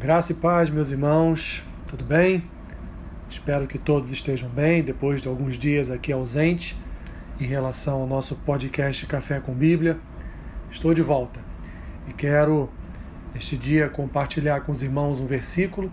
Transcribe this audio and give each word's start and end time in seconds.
Graça 0.00 0.30
e 0.30 0.34
paz, 0.36 0.70
meus 0.70 0.92
irmãos, 0.92 1.64
tudo 1.88 2.04
bem? 2.04 2.44
Espero 3.28 3.66
que 3.66 3.76
todos 3.76 4.12
estejam 4.12 4.48
bem 4.48 4.80
depois 4.80 5.20
de 5.20 5.26
alguns 5.26 5.58
dias 5.58 5.90
aqui 5.90 6.12
ausente 6.12 6.76
em 7.40 7.46
relação 7.46 8.02
ao 8.02 8.06
nosso 8.06 8.36
podcast 8.36 9.04
Café 9.06 9.40
com 9.40 9.52
Bíblia. 9.52 9.98
Estou 10.70 10.94
de 10.94 11.02
volta 11.02 11.40
e 12.06 12.12
quero, 12.12 12.70
neste 13.34 13.56
dia, 13.56 13.88
compartilhar 13.88 14.60
com 14.60 14.70
os 14.70 14.84
irmãos 14.84 15.18
um 15.18 15.26
versículo 15.26 15.90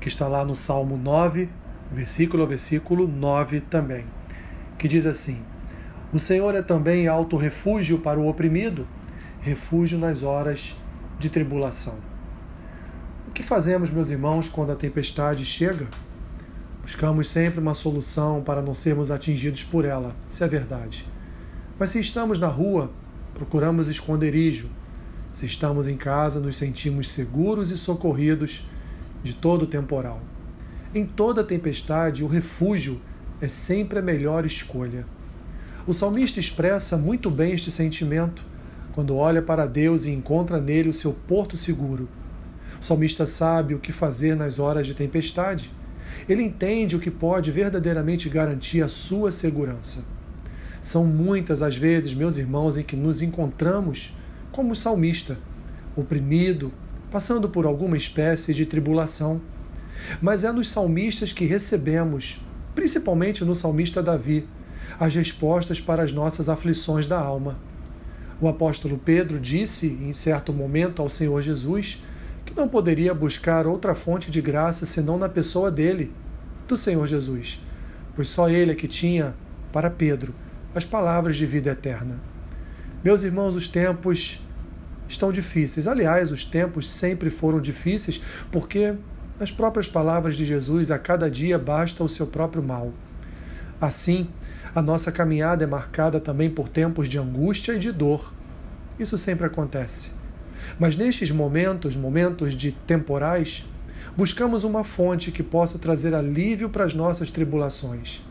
que 0.00 0.08
está 0.08 0.26
lá 0.26 0.46
no 0.46 0.54
Salmo 0.54 0.96
9, 0.96 1.46
versículo 1.92 2.44
a 2.44 2.46
versículo 2.46 3.06
9 3.06 3.60
também, 3.60 4.06
que 4.78 4.88
diz 4.88 5.04
assim: 5.04 5.42
O 6.10 6.18
Senhor 6.18 6.54
é 6.54 6.62
também 6.62 7.06
alto 7.06 7.36
refúgio 7.36 7.98
para 7.98 8.18
o 8.18 8.28
oprimido, 8.28 8.88
refúgio 9.42 9.98
nas 9.98 10.22
horas 10.22 10.74
de 11.18 11.28
tribulação. 11.28 12.11
Que 13.42 13.48
fazemos, 13.48 13.90
meus 13.90 14.08
irmãos, 14.08 14.48
quando 14.48 14.70
a 14.70 14.76
tempestade 14.76 15.44
chega? 15.44 15.88
Buscamos 16.80 17.28
sempre 17.28 17.58
uma 17.58 17.74
solução 17.74 18.40
para 18.40 18.62
não 18.62 18.72
sermos 18.72 19.10
atingidos 19.10 19.64
por 19.64 19.84
ela, 19.84 20.14
isso 20.30 20.44
é 20.44 20.46
verdade. 20.46 21.04
Mas 21.76 21.90
se 21.90 21.98
estamos 21.98 22.38
na 22.38 22.46
rua, 22.46 22.92
procuramos 23.34 23.88
esconderijo. 23.88 24.70
Se 25.32 25.44
estamos 25.44 25.88
em 25.88 25.96
casa, 25.96 26.38
nos 26.38 26.56
sentimos 26.56 27.08
seguros 27.08 27.72
e 27.72 27.76
socorridos 27.76 28.64
de 29.24 29.34
todo 29.34 29.62
o 29.62 29.66
temporal. 29.66 30.20
Em 30.94 31.04
toda 31.04 31.42
tempestade, 31.42 32.22
o 32.22 32.28
refúgio 32.28 33.00
é 33.40 33.48
sempre 33.48 33.98
a 33.98 34.02
melhor 34.02 34.46
escolha. 34.46 35.04
O 35.84 35.92
salmista 35.92 36.38
expressa 36.38 36.96
muito 36.96 37.28
bem 37.28 37.54
este 37.54 37.72
sentimento 37.72 38.44
quando 38.92 39.16
olha 39.16 39.42
para 39.42 39.66
Deus 39.66 40.04
e 40.04 40.12
encontra 40.12 40.60
nele 40.60 40.88
o 40.88 40.94
seu 40.94 41.12
porto 41.12 41.56
seguro 41.56 42.08
o 42.82 42.84
salmista 42.84 43.24
sabe 43.24 43.74
o 43.74 43.78
que 43.78 43.92
fazer 43.92 44.34
nas 44.34 44.58
horas 44.58 44.88
de 44.88 44.92
tempestade. 44.92 45.70
Ele 46.28 46.42
entende 46.42 46.96
o 46.96 46.98
que 46.98 47.12
pode 47.12 47.48
verdadeiramente 47.52 48.28
garantir 48.28 48.82
a 48.82 48.88
sua 48.88 49.30
segurança. 49.30 50.04
São 50.80 51.06
muitas 51.06 51.62
as 51.62 51.76
vezes, 51.76 52.12
meus 52.12 52.38
irmãos, 52.38 52.76
em 52.76 52.82
que 52.82 52.96
nos 52.96 53.22
encontramos 53.22 54.18
como 54.50 54.74
salmista, 54.74 55.38
oprimido, 55.94 56.72
passando 57.08 57.48
por 57.48 57.66
alguma 57.66 57.96
espécie 57.96 58.52
de 58.52 58.66
tribulação. 58.66 59.40
Mas 60.20 60.42
é 60.42 60.50
nos 60.50 60.68
salmistas 60.68 61.32
que 61.32 61.44
recebemos, 61.44 62.40
principalmente 62.74 63.44
no 63.44 63.54
salmista 63.54 64.02
Davi, 64.02 64.44
as 64.98 65.14
respostas 65.14 65.80
para 65.80 66.02
as 66.02 66.12
nossas 66.12 66.48
aflições 66.48 67.06
da 67.06 67.20
alma. 67.20 67.56
O 68.40 68.48
apóstolo 68.48 68.98
Pedro 68.98 69.38
disse 69.38 69.86
em 69.86 70.12
certo 70.12 70.52
momento 70.52 71.00
ao 71.00 71.08
Senhor 71.08 71.40
Jesus 71.40 72.02
que 72.44 72.54
não 72.54 72.68
poderia 72.68 73.14
buscar 73.14 73.66
outra 73.66 73.94
fonte 73.94 74.30
de 74.30 74.40
graça 74.40 74.86
senão 74.86 75.18
na 75.18 75.28
pessoa 75.28 75.70
dele, 75.70 76.12
do 76.68 76.76
Senhor 76.76 77.06
Jesus, 77.06 77.60
pois 78.14 78.28
só 78.28 78.48
ele 78.48 78.72
é 78.72 78.74
que 78.74 78.88
tinha, 78.88 79.34
para 79.72 79.90
Pedro, 79.90 80.34
as 80.74 80.84
palavras 80.84 81.36
de 81.36 81.46
vida 81.46 81.70
eterna. 81.70 82.18
Meus 83.04 83.22
irmãos, 83.22 83.54
os 83.54 83.66
tempos 83.66 84.40
estão 85.08 85.32
difíceis. 85.32 85.86
Aliás, 85.86 86.30
os 86.30 86.44
tempos 86.44 86.88
sempre 86.88 87.30
foram 87.30 87.60
difíceis, 87.60 88.22
porque 88.50 88.94
nas 89.38 89.50
próprias 89.50 89.88
palavras 89.88 90.36
de 90.36 90.44
Jesus, 90.44 90.90
a 90.90 90.98
cada 90.98 91.30
dia 91.30 91.58
basta 91.58 92.04
o 92.04 92.08
seu 92.08 92.26
próprio 92.26 92.62
mal. 92.62 92.92
Assim, 93.80 94.28
a 94.74 94.80
nossa 94.80 95.10
caminhada 95.10 95.64
é 95.64 95.66
marcada 95.66 96.20
também 96.20 96.48
por 96.48 96.68
tempos 96.68 97.08
de 97.08 97.18
angústia 97.18 97.72
e 97.74 97.78
de 97.78 97.90
dor. 97.90 98.32
Isso 98.98 99.18
sempre 99.18 99.46
acontece. 99.46 100.21
Mas 100.78 100.96
nestes 100.96 101.30
momentos, 101.30 101.96
momentos 101.96 102.54
de 102.54 102.72
temporais, 102.72 103.64
buscamos 104.16 104.64
uma 104.64 104.84
fonte 104.84 105.30
que 105.30 105.42
possa 105.42 105.78
trazer 105.78 106.14
alívio 106.14 106.68
para 106.68 106.84
as 106.84 106.94
nossas 106.94 107.30
tribulações. 107.30 108.22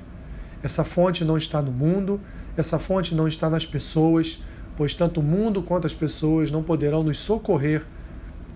Essa 0.64 0.84
fonte 0.84 1.26
não 1.26 1.38
está 1.38 1.62
no 1.62 1.72
mundo, 1.72 2.20
essa 2.56 2.78
fonte 2.78 3.16
não 3.16 3.28
está 3.28 3.50
nas 3.50 3.66
pessoas, 3.66 4.44
pois 4.76 4.94
tanto 4.94 5.20
o 5.20 5.24
mundo 5.24 5.62
quanto 5.64 5.88
as 5.88 5.94
pessoas 5.94 6.52
não 6.52 6.64
poderão 6.64 7.04
nos 7.04 7.18
socorrer 7.18 7.84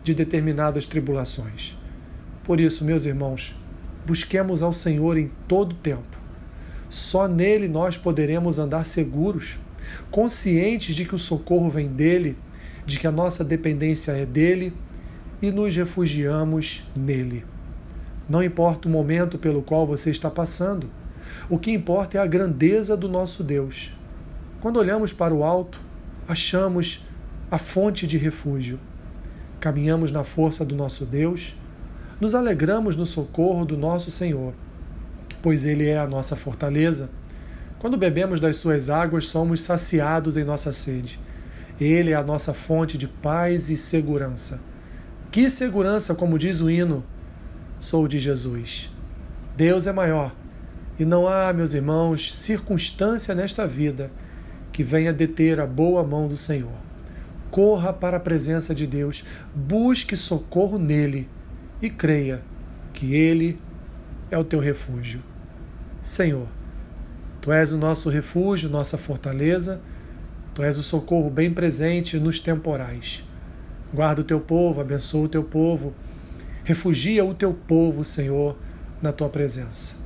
de 0.03 0.13
determinadas 0.13 0.86
tribulações. 0.86 1.75
Por 2.44 2.59
isso, 2.59 2.86
meus 2.86 3.06
irmãos, 3.06 3.56
busquemos 4.06 4.62
ao 4.62 4.72
Senhor 4.72 5.18
em 5.18 5.31
todo 5.47 5.74
tempo. 5.74 6.19
Só 6.90 7.28
nele 7.28 7.68
nós 7.68 7.97
poderemos 7.97 8.59
andar 8.59 8.86
seguros, 8.86 9.57
conscientes 10.12 10.96
de 10.96 11.06
que 11.06 11.16
o 11.16 11.19
socorro 11.19 11.69
vem 11.69 11.88
dele 11.88 12.38
de 12.85 13.00
que 13.00 13.07
a 13.07 13.12
nossa 13.12 13.44
dependência 13.44 14.12
é 14.12 14.25
dele 14.25 14.73
e 15.41 15.51
nos 15.51 15.75
refugiamos 15.75 16.84
nele. 16.96 17.46
Não 18.28 18.44
importa 18.44 18.88
o 18.88 18.91
momento 18.91 19.38
pelo 19.38 19.62
qual 19.62 19.85
você 19.85 20.09
está 20.09 20.29
passando, 20.29 20.90
o 21.50 21.59
que 21.59 21.72
importa 21.72 22.18
é 22.18 22.22
a 22.22 22.25
grandeza 22.25 22.95
do 22.95 23.07
nosso 23.07 23.44
Deus. 23.44 23.94
Quando 24.62 24.78
olhamos 24.78 25.13
para 25.13 25.34
o 25.34 25.44
alto, 25.44 25.79
achamos 26.28 27.06
a 27.51 27.57
fonte 27.57 28.07
de 28.07 28.18
refúgio. 28.18 28.79
Caminhamos 29.59 30.12
na 30.12 30.24
força 30.24 30.66
do 30.66 30.75
nosso 30.75 31.06
Deus, 31.06 31.56
nos 32.19 32.34
alegramos 32.34 32.95
no 32.95 33.06
socorro 33.06 33.66
do 33.66 33.78
nosso 33.78 34.09
Senhor, 34.09 34.53
pois 35.41 35.66
Ele 35.66 35.88
é 35.88 35.97
a 35.97 36.07
nossa 36.07 36.35
fortaleza. 36.35 37.09
Quando 37.78 37.97
bebemos 37.97 38.40
das 38.40 38.57
suas 38.57 38.90
águas, 38.90 39.25
somos 39.25 39.62
saciados 39.62 40.38
em 40.38 40.44
nossa 40.44 40.72
sede. 40.72 41.19
Ele 41.80 42.12
é 42.12 42.16
a 42.16 42.24
nossa 42.24 42.53
fonte 42.53 42.97
de 42.97 43.08
paz 43.08 43.69
e 43.69 43.78
segurança. 43.78 44.62
Que 45.31 45.50
segurança, 45.50 46.16
como 46.16 46.40
diz 46.40 46.62
o 46.62 46.69
hino, 46.69 47.03
sou 47.80 48.08
de 48.08 48.19
Jesus. 48.19 48.90
Deus 49.58 49.88
é 49.88 49.91
maior 49.91 50.34
e 50.97 51.03
não 51.03 51.28
há, 51.28 51.52
meus 51.52 51.74
irmãos, 51.74 52.34
circunstância 52.34 53.36
nesta 53.36 53.68
vida 53.68 54.09
que 54.72 54.84
venha 54.84 55.12
deter 55.12 55.59
a 55.59 55.68
boa 55.68 56.03
mão 56.03 56.28
do 56.28 56.38
Senhor. 56.38 56.86
Corra 57.52 57.92
para 57.94 58.18
a 58.18 58.19
presença 58.19 58.74
de 58.74 58.88
Deus, 58.88 59.24
busque 59.53 60.16
socorro 60.16 60.78
nele 60.78 61.30
e 61.81 61.90
creia 61.90 62.42
que 62.94 63.13
Ele 63.13 63.59
é 64.31 64.38
o 64.38 64.44
teu 64.44 64.59
refúgio. 64.59 65.22
Senhor, 66.02 66.47
Tu 67.46 67.52
és 67.52 67.72
o 67.72 67.78
nosso 67.78 68.09
refúgio, 68.09 68.72
nossa 68.72 68.97
fortaleza 68.97 69.80
Tu 70.56 70.64
és 70.64 70.78
o 70.78 70.84
socorro 70.84 71.30
bem 71.30 71.54
presente 71.54 72.18
nos 72.18 72.40
temporais. 72.40 73.26
Guarda 73.94 74.22
o 74.22 74.24
teu 74.24 74.40
povo, 74.40 74.80
abençoa 74.80 75.26
o 75.26 75.30
teu 75.30 75.44
povo, 75.44 75.94
refugia 76.64 77.26
o 77.26 77.34
teu 77.36 77.54
povo, 77.54 78.06
Senhor, 78.06 78.58
na 79.02 79.12
tua 79.12 79.28
presença. 79.28 79.98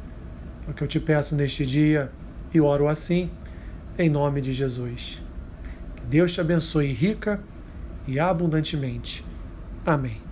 É 0.68 0.72
o 0.72 0.74
que 0.74 0.84
eu 0.84 0.88
te 0.88 1.00
peço 1.00 1.36
neste 1.36 1.64
dia 1.64 2.12
e 2.52 2.60
oro 2.60 2.88
assim, 2.88 3.30
em 3.98 4.10
nome 4.10 4.42
de 4.42 4.52
Jesus. 4.52 5.22
Que 5.96 6.04
Deus 6.08 6.34
te 6.34 6.42
abençoe 6.42 6.92
rica 6.94 7.40
e 8.08 8.20
abundantemente. 8.20 9.24
Amém. 9.86 10.29